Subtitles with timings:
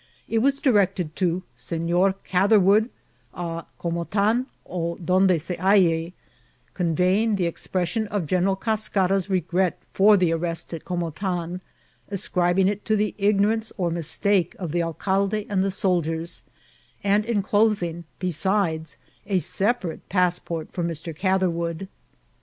[0.27, 2.85] It was di rected to ^^ Senor Catherwood,
[3.35, 3.41] k
[3.79, 6.13] Comotan 6 donde se halle,''
[6.73, 11.61] conveying the expressiim of General Cascara's regret for the arrest at Ck)motan,
[12.09, 16.41] ascribing it to the ig norance oat mistake of the alcalde and soldiers,
[17.03, 18.97] and enclosing, besides,
[19.27, 21.15] a separate passport for Mr.
[21.15, 21.87] Cather wood.